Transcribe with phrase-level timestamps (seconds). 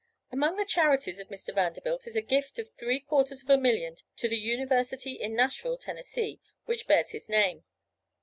[0.31, 1.53] Among the charities of Mr.
[1.53, 5.77] Vanderbilt is a gift of three quarters of a million to the University in Nashville,
[5.77, 7.65] Tennessee, which bears his name.